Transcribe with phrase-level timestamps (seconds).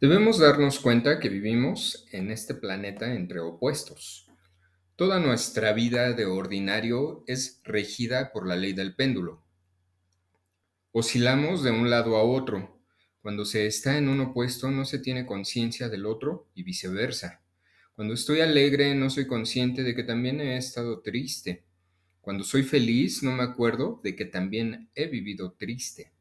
[0.00, 4.26] Debemos darnos cuenta que vivimos en este planeta entre opuestos.
[4.96, 9.44] Toda nuestra vida de ordinario es regida por la ley del péndulo.
[10.90, 12.80] Oscilamos de un lado a otro.
[13.20, 17.42] Cuando se está en un opuesto no se tiene conciencia del otro y viceversa.
[17.94, 21.66] Cuando estoy alegre no soy consciente de que también he estado triste.
[22.22, 26.14] Cuando soy feliz no me acuerdo de que también he vivido triste.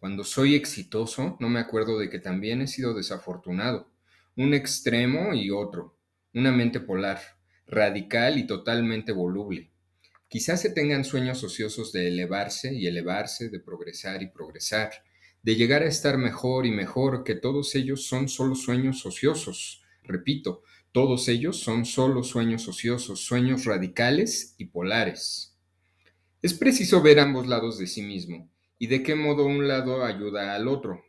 [0.00, 3.90] Cuando soy exitoso, no me acuerdo de que también he sido desafortunado.
[4.34, 5.94] Un extremo y otro.
[6.32, 7.20] Una mente polar,
[7.66, 9.70] radical y totalmente voluble.
[10.26, 14.90] Quizás se tengan sueños ociosos de elevarse y elevarse, de progresar y progresar,
[15.42, 19.82] de llegar a estar mejor y mejor, que todos ellos son solo sueños ociosos.
[20.02, 25.58] Repito, todos ellos son solo sueños ociosos, sueños radicales y polares.
[26.40, 28.50] Es preciso ver ambos lados de sí mismo
[28.80, 31.04] y de qué modo un lado ayuda al otro.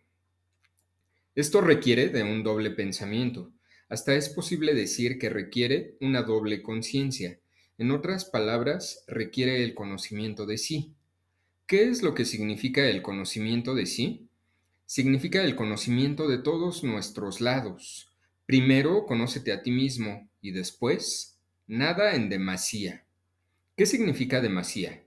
[1.36, 3.54] Esto requiere de un doble pensamiento.
[3.88, 7.40] Hasta es posible decir que requiere una doble conciencia.
[7.78, 10.94] En otras palabras, requiere el conocimiento de sí.
[11.66, 14.28] ¿Qué es lo que significa el conocimiento de sí?
[14.85, 18.10] Significa el conocimiento de todos nuestros lados.
[18.46, 23.06] Primero, conócete a ti mismo y después, nada en demasía.
[23.78, 25.06] ¿Qué significa demasía?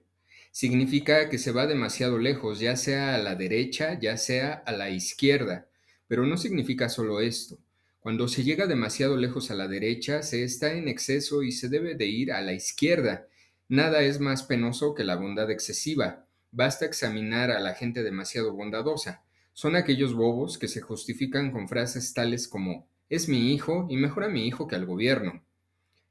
[0.54, 4.88] Significa que se va demasiado lejos, ya sea a la derecha, ya sea a la
[4.88, 5.66] izquierda.
[6.06, 7.58] Pero no significa solo esto.
[7.98, 11.96] Cuando se llega demasiado lejos a la derecha, se está en exceso y se debe
[11.96, 13.26] de ir a la izquierda.
[13.68, 16.28] Nada es más penoso que la bondad excesiva.
[16.52, 19.24] Basta examinar a la gente demasiado bondadosa.
[19.54, 24.22] Son aquellos bobos que se justifican con frases tales como es mi hijo y mejor
[24.22, 25.42] a mi hijo que al gobierno.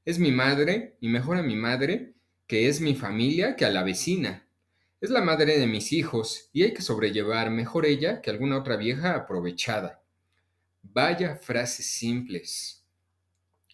[0.03, 2.13] Es mi madre y mejor a mi madre
[2.53, 4.47] que es mi familia que a la vecina.
[5.01, 8.77] Es la madre de mis hijos y hay que sobrellevar mejor ella que alguna otra
[8.77, 10.03] vieja aprovechada.
[10.83, 12.85] Vaya frases simples.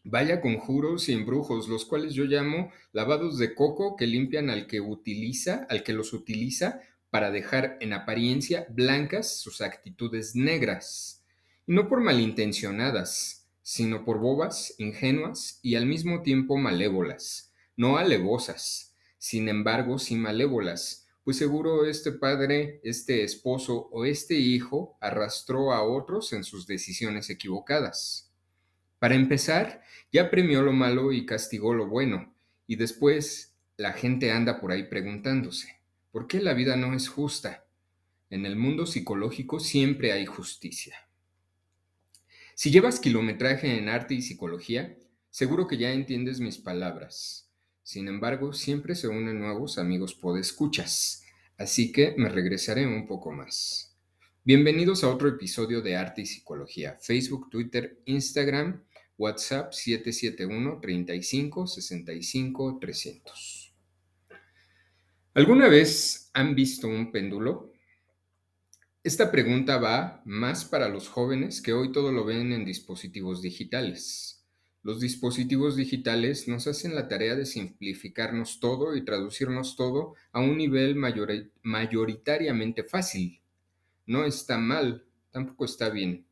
[0.06, 4.80] Vaya conjuros y embrujos, los cuales yo llamo lavados de coco que limpian al que
[4.80, 11.26] utiliza, al que los utiliza para dejar en apariencia blancas sus actitudes negras.
[11.68, 17.49] Y no por malintencionadas, sino por bobas, ingenuas y al mismo tiempo malévolas
[17.80, 24.98] no alevosas, sin embargo sí malévolas, pues seguro este padre, este esposo o este hijo
[25.00, 28.34] arrastró a otros en sus decisiones equivocadas.
[29.00, 29.82] Para empezar,
[30.12, 32.36] ya premió lo malo y castigó lo bueno,
[32.68, 35.80] y después la gente anda por ahí preguntándose,
[36.12, 37.66] ¿por qué la vida no es justa?
[38.30, 41.08] En el mundo psicológico siempre hay justicia.
[42.56, 44.98] Si llevas kilometraje en arte y psicología,
[45.30, 47.49] seguro que ya entiendes mis palabras.
[47.90, 51.24] Sin embargo, siempre se unen nuevos amigos podescuchas,
[51.58, 53.98] así que me regresaré un poco más.
[54.44, 58.84] Bienvenidos a otro episodio de Arte y Psicología, Facebook, Twitter, Instagram,
[59.18, 63.74] WhatsApp 771 35 65 300.
[65.34, 67.74] ¿Alguna vez han visto un péndulo?
[69.04, 74.39] Esta pregunta va más para los jóvenes que hoy todo lo ven en dispositivos digitales.
[74.82, 80.58] Los dispositivos digitales nos hacen la tarea de simplificarnos todo y traducirnos todo a un
[80.58, 80.96] nivel
[81.64, 83.42] mayoritariamente fácil.
[84.06, 86.26] No está mal, tampoco está bien.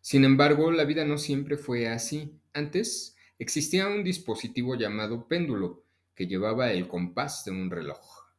[0.00, 2.38] Sin embargo, la vida no siempre fue así.
[2.52, 8.32] Antes existía un dispositivo llamado péndulo que llevaba el compás de un reloj.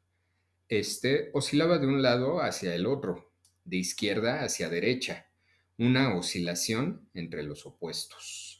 [0.69, 3.31] Este oscilaba de un lado hacia el otro,
[3.65, 5.27] de izquierda hacia derecha,
[5.77, 8.52] una oscilación entre los opuestos.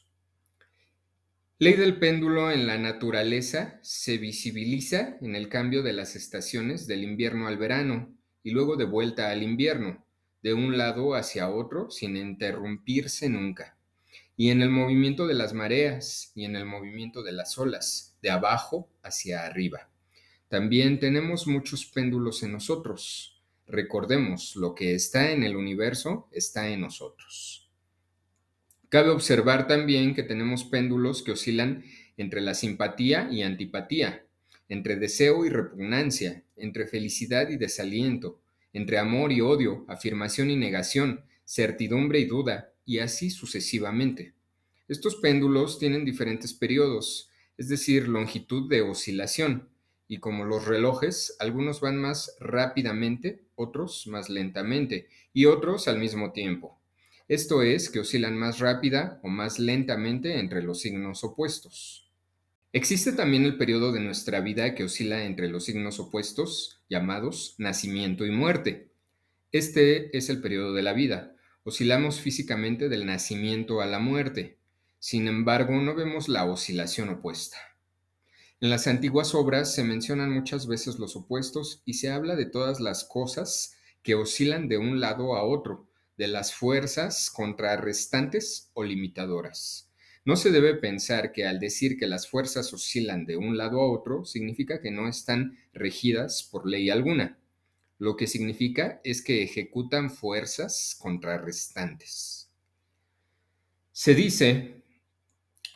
[1.64, 7.02] Ley del péndulo en la naturaleza se visibiliza en el cambio de las estaciones del
[7.02, 10.04] invierno al verano y luego de vuelta al invierno,
[10.42, 13.78] de un lado hacia otro sin interrumpirse nunca,
[14.36, 18.28] y en el movimiento de las mareas y en el movimiento de las olas, de
[18.28, 19.88] abajo hacia arriba.
[20.48, 23.42] También tenemos muchos péndulos en nosotros.
[23.66, 27.63] Recordemos, lo que está en el universo está en nosotros.
[28.88, 31.84] Cabe observar también que tenemos péndulos que oscilan
[32.16, 34.24] entre la simpatía y antipatía,
[34.68, 38.40] entre deseo y repugnancia, entre felicidad y desaliento,
[38.72, 44.34] entre amor y odio, afirmación y negación, certidumbre y duda, y así sucesivamente.
[44.88, 49.68] Estos péndulos tienen diferentes periodos, es decir, longitud de oscilación,
[50.06, 56.32] y como los relojes, algunos van más rápidamente, otros más lentamente, y otros al mismo
[56.32, 56.78] tiempo.
[57.28, 62.10] Esto es, que oscilan más rápida o más lentamente entre los signos opuestos.
[62.72, 68.26] Existe también el periodo de nuestra vida que oscila entre los signos opuestos, llamados nacimiento
[68.26, 68.90] y muerte.
[69.52, 71.34] Este es el periodo de la vida,
[71.66, 74.58] Oscilamos físicamente del nacimiento a la muerte.
[74.98, 77.56] Sin embargo, no vemos la oscilación opuesta.
[78.60, 82.80] En las antiguas obras se mencionan muchas veces los opuestos y se habla de todas
[82.80, 89.90] las cosas que oscilan de un lado a otro, de las fuerzas contrarrestantes o limitadoras.
[90.24, 93.90] No se debe pensar que al decir que las fuerzas oscilan de un lado a
[93.90, 97.38] otro significa que no están regidas por ley alguna.
[97.98, 102.50] Lo que significa es que ejecutan fuerzas contrarrestantes.
[103.92, 104.82] Se dice,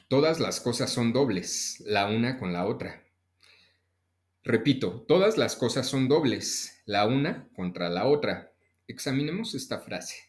[0.08, 3.04] todas las cosas son dobles, la una con la otra.
[4.42, 8.52] Repito, todas las cosas son dobles, la una contra la otra.
[8.86, 10.27] Examinemos esta frase.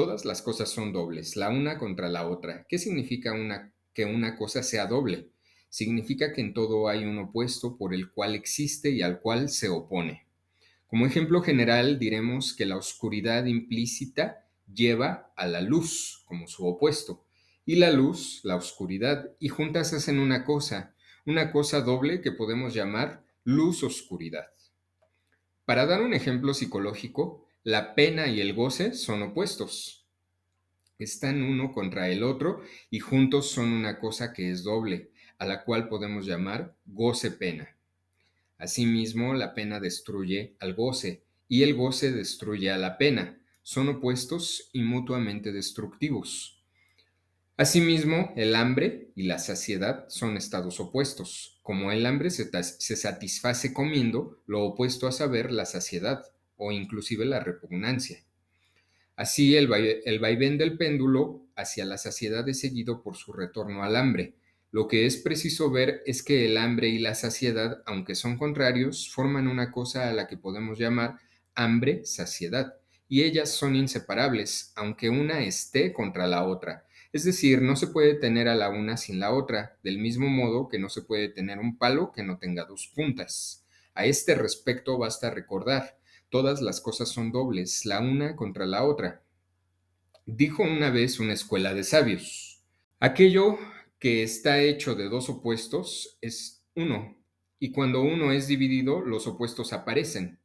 [0.00, 2.64] Todas las cosas son dobles, la una contra la otra.
[2.70, 5.28] ¿Qué significa una, que una cosa sea doble?
[5.68, 9.68] Significa que en todo hay un opuesto por el cual existe y al cual se
[9.68, 10.26] opone.
[10.86, 17.26] Como ejemplo general diremos que la oscuridad implícita lleva a la luz como su opuesto,
[17.66, 20.94] y la luz, la oscuridad, y juntas hacen una cosa,
[21.26, 24.46] una cosa doble que podemos llamar luz-oscuridad.
[25.66, 30.06] Para dar un ejemplo psicológico, la pena y el goce son opuestos.
[30.98, 35.64] Están uno contra el otro y juntos son una cosa que es doble, a la
[35.64, 37.76] cual podemos llamar goce-pena.
[38.56, 43.38] Asimismo, la pena destruye al goce y el goce destruye a la pena.
[43.62, 46.62] Son opuestos y mutuamente destructivos.
[47.58, 51.58] Asimismo, el hambre y la saciedad son estados opuestos.
[51.62, 56.24] Como el hambre se, se satisface comiendo, lo opuesto a saber la saciedad
[56.60, 58.22] o inclusive la repugnancia.
[59.16, 64.34] Así el, vaivén del péndulo hacia la saciedad es seguido por su retorno al hambre.
[64.70, 69.10] Lo que es preciso ver es que el hambre y la saciedad, aunque son contrarios,
[69.10, 71.16] forman una cosa a la que podemos llamar
[71.54, 72.76] hambre-saciedad,
[73.08, 76.86] y ellas son inseparables, aunque una esté contra la otra.
[77.12, 80.68] Es decir, no se puede tener a la una sin la otra, del mismo modo
[80.68, 83.66] que no se puede tener un palo que no tenga dos puntas.
[83.94, 85.99] A este respecto basta recordar,
[86.30, 89.22] todas las cosas son dobles, la una contra la otra.
[90.26, 92.62] Dijo una vez una escuela de sabios,
[93.00, 93.58] aquello
[93.98, 97.16] que está hecho de dos opuestos es uno,
[97.58, 100.38] y cuando uno es dividido, los opuestos aparecen.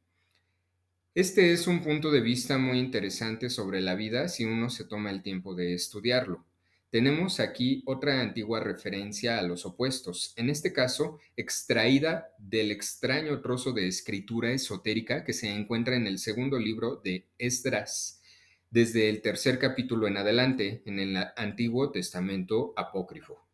[1.14, 5.10] Este es un punto de vista muy interesante sobre la vida si uno se toma
[5.10, 6.44] el tiempo de estudiarlo.
[6.90, 13.72] Tenemos aquí otra antigua referencia a los opuestos, en este caso extraída del extraño trozo
[13.72, 18.22] de escritura esotérica que se encuentra en el segundo libro de Esdras,
[18.70, 23.44] desde el tercer capítulo en adelante, en el Antiguo Testamento apócrifo.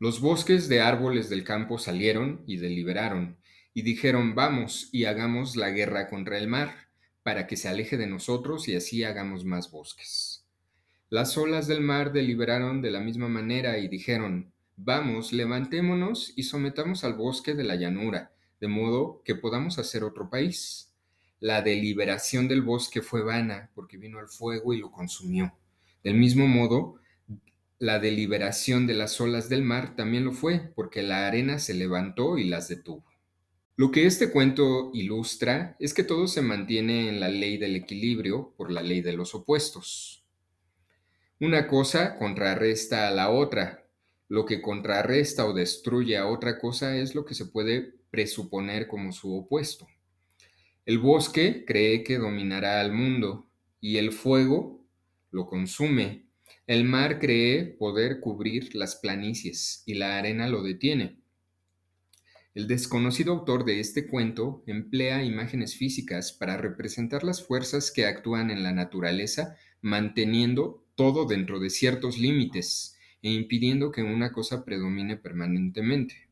[0.00, 3.38] Los bosques de árboles del campo salieron y deliberaron,
[3.72, 6.88] y dijeron, vamos y hagamos la guerra contra el mar,
[7.22, 10.37] para que se aleje de nosotros y así hagamos más bosques.
[11.10, 17.02] Las olas del mar deliberaron de la misma manera y dijeron, Vamos, levantémonos y sometamos
[17.02, 20.92] al bosque de la llanura, de modo que podamos hacer otro país.
[21.40, 25.52] La deliberación del bosque fue vana, porque vino el fuego y lo consumió.
[26.04, 27.00] Del mismo modo,
[27.78, 32.38] la deliberación de las olas del mar también lo fue, porque la arena se levantó
[32.38, 33.04] y las detuvo.
[33.76, 38.52] Lo que este cuento ilustra es que todo se mantiene en la ley del equilibrio
[38.56, 40.17] por la ley de los opuestos.
[41.40, 43.86] Una cosa contrarresta a la otra.
[44.26, 49.12] Lo que contrarresta o destruye a otra cosa es lo que se puede presuponer como
[49.12, 49.86] su opuesto.
[50.84, 54.84] El bosque cree que dominará al mundo y el fuego
[55.30, 56.26] lo consume.
[56.66, 61.17] El mar cree poder cubrir las planicies y la arena lo detiene.
[62.58, 68.50] El desconocido autor de este cuento emplea imágenes físicas para representar las fuerzas que actúan
[68.50, 75.16] en la naturaleza manteniendo todo dentro de ciertos límites e impidiendo que una cosa predomine
[75.16, 76.28] permanentemente.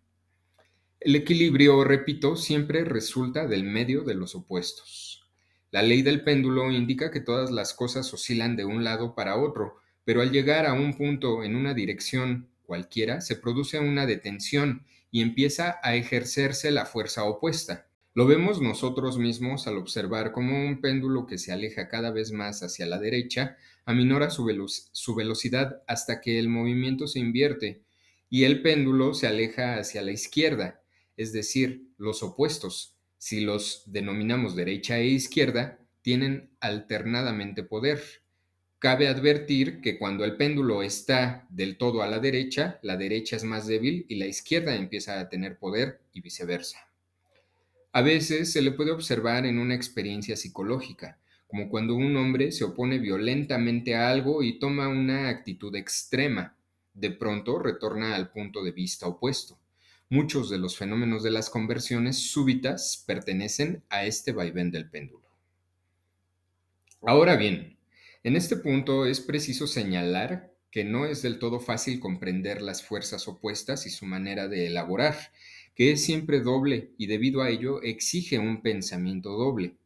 [0.98, 5.30] El equilibrio, repito, siempre resulta del medio de los opuestos.
[5.70, 9.76] La ley del péndulo indica que todas las cosas oscilan de un lado para otro,
[10.04, 15.22] pero al llegar a un punto en una dirección cualquiera, se produce una detención y
[15.22, 17.86] empieza a ejercerse la fuerza opuesta.
[18.14, 22.62] Lo vemos nosotros mismos al observar cómo un péndulo que se aleja cada vez más
[22.62, 24.46] hacia la derecha aminora su,
[24.92, 27.82] su, velocidad hasta que el movimiento se invierte
[28.30, 30.82] y el péndulo se aleja hacia la izquierda,
[31.16, 38.02] es decir, los opuestos, si los denominamos derecha e izquierda, tienen alternadamente poder.
[38.78, 43.44] Cabe advertir que cuando el péndulo está del todo a la derecha, la derecha es
[43.44, 46.86] más débil y la izquierda empieza a tener poder y viceversa.
[47.92, 52.64] A veces se le puede observar en una experiencia psicológica, como cuando un hombre se
[52.64, 56.54] opone violentamente a algo y toma una actitud extrema.
[56.92, 59.58] De pronto retorna al punto de vista opuesto.
[60.10, 65.24] Muchos de los fenómenos de las conversiones súbitas pertenecen a este vaivén del péndulo.
[67.00, 67.76] Ahora bien,
[68.26, 73.28] en este punto es preciso señalar que no es del todo fácil comprender las fuerzas
[73.28, 75.30] opuestas y su manera de elaborar,
[75.76, 79.76] que es siempre doble y debido a ello exige un pensamiento doble.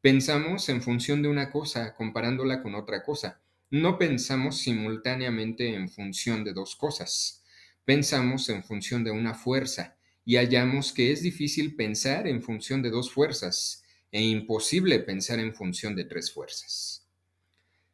[0.00, 3.42] Pensamos en función de una cosa, comparándola con otra cosa.
[3.68, 7.44] No pensamos simultáneamente en función de dos cosas.
[7.84, 12.88] Pensamos en función de una fuerza y hallamos que es difícil pensar en función de
[12.88, 17.05] dos fuerzas e imposible pensar en función de tres fuerzas.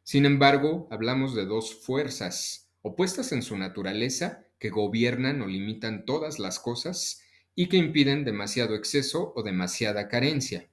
[0.03, 6.39] Sin embargo, hablamos de dos fuerzas, opuestas en su naturaleza, que gobiernan o limitan todas
[6.39, 7.21] las cosas
[7.55, 10.69] y que impiden demasiado exceso o demasiada carencia.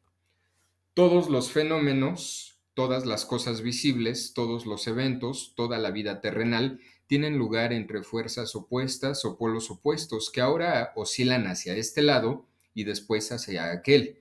[0.94, 7.38] Todos los fenómenos, todas las cosas visibles, todos los eventos, toda la vida terrenal tienen
[7.38, 13.32] lugar entre fuerzas opuestas o polos opuestos que ahora oscilan hacia este lado y después
[13.32, 14.18] hacia aquel.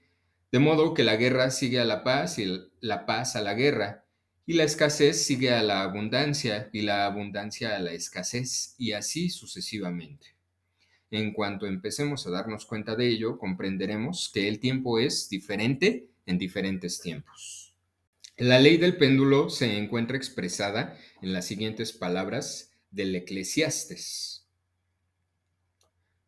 [0.52, 4.06] De modo que la guerra sigue a la paz y la paz a la guerra,
[4.50, 9.30] y la escasez sigue a la abundancia y la abundancia a la escasez, y así
[9.30, 10.34] sucesivamente.
[11.12, 16.40] En cuanto empecemos a darnos cuenta de ello, comprenderemos que el tiempo es diferente en
[16.40, 17.76] diferentes tiempos.
[18.38, 24.48] La ley del péndulo se encuentra expresada en las siguientes palabras del Eclesiastes.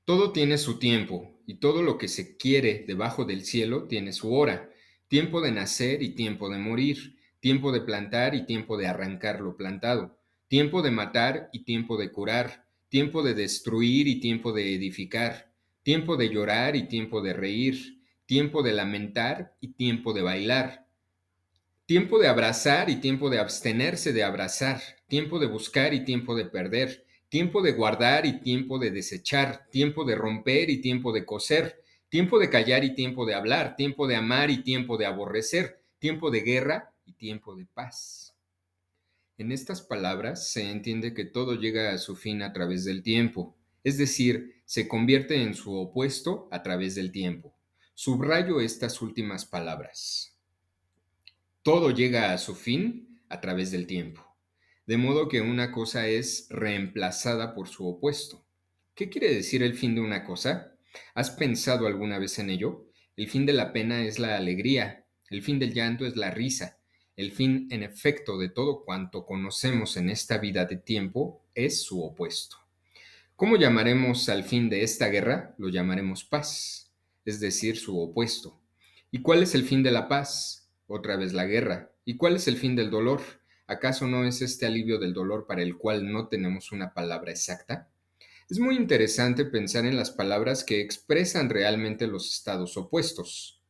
[0.06, 4.32] Todo tiene su tiempo, y todo lo que se quiere debajo del cielo tiene su
[4.32, 4.70] hora,
[5.08, 9.58] tiempo de nacer y tiempo de morir, tiempo de plantar y tiempo de arrancar lo
[9.58, 10.18] plantado,
[10.48, 16.18] tiempo de matar y tiempo de curar, tiempo de destruir y tiempo de edificar, tiempo
[16.18, 20.86] de llorar y tiempo de reír, tiempo de lamentar y tiempo de bailar,
[21.88, 26.46] tiempo de abrazar y tiempo de abstenerse de abrazar, tiempo de buscar y tiempo de
[26.46, 31.82] perder, tiempo de guardar y tiempo de desechar, tiempo de romper y tiempo de coser,
[32.08, 36.30] tiempo de callar y tiempo de hablar, tiempo de amar y tiempo de aborrecer, tiempo
[36.30, 38.36] de guerra tiempo de paz.
[39.38, 43.58] En estas palabras se entiende que todo llega a su fin a través del tiempo,
[43.84, 47.58] es decir, se convierte en su opuesto a través del tiempo.
[47.96, 50.38] Subrayo estas últimas palabras.
[51.64, 54.26] Todo llega a su fin a través del tiempo,
[54.86, 58.46] de modo que una cosa es reemplazada por su opuesto.
[58.96, 60.76] ¿Qué quiere decir el fin de una cosa?
[61.16, 62.88] ¿Has pensado alguna vez en ello?
[63.16, 66.81] El fin de la pena es la alegría, el fin del llanto es la risa,
[67.16, 72.04] el fin en efecto de todo cuanto conocemos en esta vida de tiempo es su
[72.04, 72.58] opuesto.
[73.36, 75.56] ¿Cómo llamaremos al fin de esta guerra?
[75.58, 76.82] Lo llamaremos paz
[77.26, 78.60] es decir, su opuesto.
[79.12, 80.70] ¿Y cuál es el fin de la paz?
[80.88, 81.92] Otra vez la guerra.
[82.06, 83.22] ¿Y cuál es el fin del dolor?
[83.68, 87.90] ¿Acaso no es este alivio del dolor para el cual no tenemos una palabra exacta?
[88.50, 93.61] Es muy interesante pensar en las palabras que expresan realmente los estados opuestos.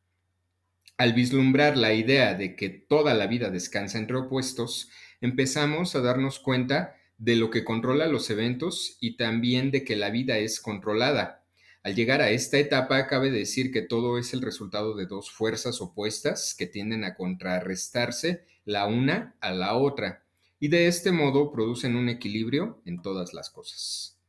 [1.02, 4.88] Al vislumbrar la idea de que toda la vida descansa entre opuestos,
[5.20, 10.10] empezamos a darnos cuenta de lo que controla los eventos y también de que la
[10.10, 11.42] vida es controlada
[11.82, 15.80] al llegar a esta etapa, cabe decir que todo es el resultado de dos fuerzas
[15.80, 20.22] opuestas que tienden a contrarrestarse la una a la otra,
[20.60, 24.21] y de este modo producen un equilibrio en todas las cosas.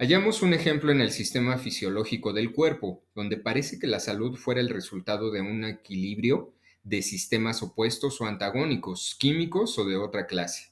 [0.00, 4.60] Hallamos un ejemplo en el sistema fisiológico del cuerpo, donde parece que la salud fuera
[4.60, 10.70] el resultado de un equilibrio de sistemas opuestos o antagónicos, químicos o de otra clase.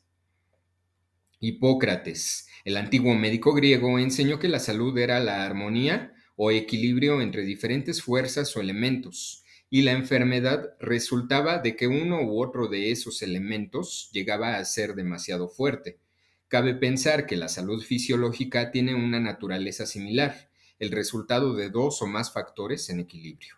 [1.41, 7.43] Hipócrates, el antiguo médico griego, enseñó que la salud era la armonía o equilibrio entre
[7.43, 13.21] diferentes fuerzas o elementos, y la enfermedad resultaba de que uno u otro de esos
[13.23, 15.99] elementos llegaba a ser demasiado fuerte.
[16.49, 20.49] Cabe pensar que la salud fisiológica tiene una naturaleza similar,
[20.79, 23.55] el resultado de dos o más factores en equilibrio.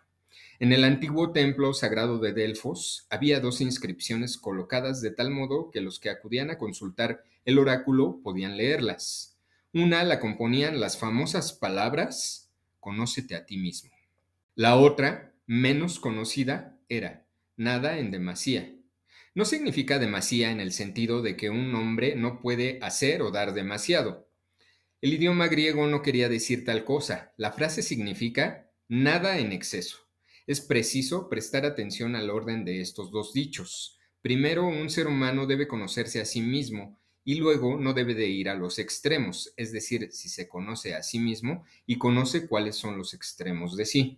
[0.59, 5.81] En el antiguo templo sagrado de Delfos había dos inscripciones colocadas de tal modo que
[5.81, 9.37] los que acudían a consultar el oráculo podían leerlas.
[9.73, 13.91] Una la componían las famosas palabras Conócete a ti mismo.
[14.55, 17.25] La otra, menos conocida, era
[17.57, 18.73] Nada en demasía.
[19.35, 23.53] No significa demasía en el sentido de que un hombre no puede hacer o dar
[23.53, 24.29] demasiado.
[25.01, 27.33] El idioma griego no quería decir tal cosa.
[27.37, 30.09] La frase significa nada en exceso
[30.49, 33.99] es preciso prestar atención al orden de estos dos dichos.
[34.23, 38.49] Primero, un ser humano debe conocerse a sí mismo y luego no debe de ir
[38.49, 42.97] a los extremos, es decir, si se conoce a sí mismo y conoce cuáles son
[42.97, 44.17] los extremos de sí.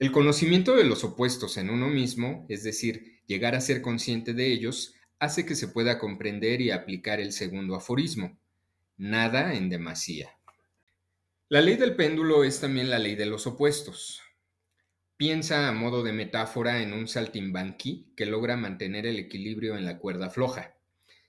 [0.00, 4.52] El conocimiento de los opuestos en uno mismo, es decir, Llegar a ser consciente de
[4.52, 8.38] ellos hace que se pueda comprender y aplicar el segundo aforismo.
[8.96, 10.30] Nada en demasía.
[11.48, 14.20] La ley del péndulo es también la ley de los opuestos.
[15.16, 19.98] Piensa a modo de metáfora en un saltimbanqui que logra mantener el equilibrio en la
[19.98, 20.76] cuerda floja.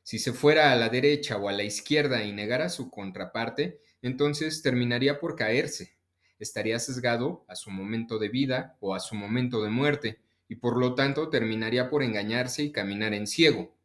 [0.03, 4.61] Si se fuera a la derecha o a la izquierda y negara su contraparte, entonces
[4.61, 5.97] terminaría por caerse.
[6.39, 10.77] Estaría sesgado a su momento de vida o a su momento de muerte, y por
[10.77, 13.75] lo tanto terminaría por engañarse y caminar en ciego.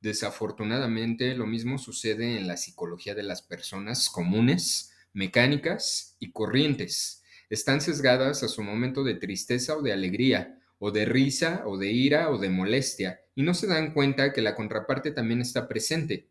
[0.00, 7.80] Desafortunadamente, lo mismo sucede en la psicología de las personas comunes, mecánicas y corrientes están
[7.80, 12.30] sesgadas a su momento de tristeza o de alegría, o de risa, o de ira,
[12.30, 16.26] o de molestia, y no se dan cuenta que la contraparte también está presente.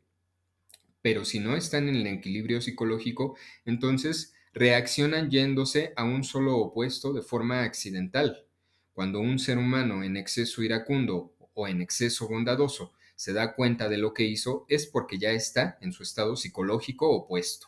[1.02, 7.14] Pero si no están en el equilibrio psicológico, entonces reaccionan yéndose a un solo opuesto
[7.14, 8.46] de forma accidental.
[8.94, 13.98] Cuando un ser humano en exceso iracundo o en exceso bondadoso se da cuenta de
[13.98, 17.68] lo que hizo, es porque ya está en su estado psicológico opuesto.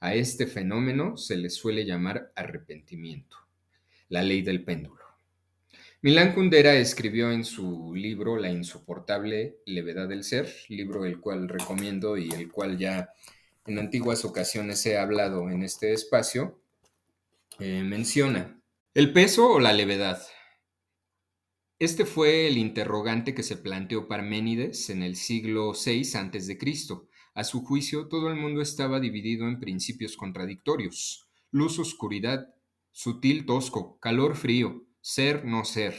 [0.00, 3.36] A este fenómeno se le suele llamar arrepentimiento,
[4.08, 5.04] la ley del péndulo.
[6.00, 12.16] Milán Kundera escribió en su libro La insoportable levedad del ser, libro el cual recomiendo
[12.16, 13.10] y el cual ya
[13.66, 16.60] en antiguas ocasiones he hablado en este espacio,
[17.58, 18.60] eh, menciona
[18.94, 20.22] el peso o la levedad.
[21.80, 26.58] Este fue el interrogante que se planteó Parménides en el siglo VI a.C.,
[27.34, 31.28] a su juicio, todo el mundo estaba dividido en principios contradictorios.
[31.52, 32.52] Luz, oscuridad,
[32.90, 35.94] sutil, tosco, calor, frío, ser, no ser.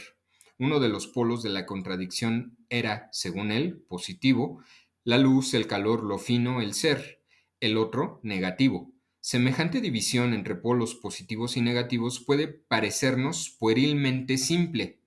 [0.58, 4.62] Uno de los polos de la contradicción era, según él, positivo,
[5.06, 7.24] la luz, el calor, lo fino, el ser.
[7.62, 8.92] El otro, negativo.
[9.22, 14.99] Semejante división entre polos positivos y negativos puede parecernos puerilmente simple,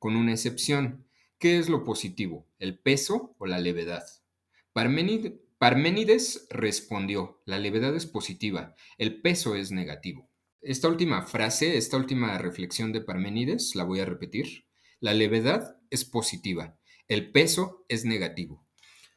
[0.00, 1.06] con una excepción.
[1.38, 2.48] ¿Qué es lo positivo?
[2.58, 4.02] ¿El peso o la levedad?
[4.72, 10.28] Parménides respondió, la levedad es positiva, el peso es negativo.
[10.62, 14.66] Esta última frase, esta última reflexión de Parménides, la voy a repetir.
[15.00, 18.66] La levedad es positiva, el peso es negativo.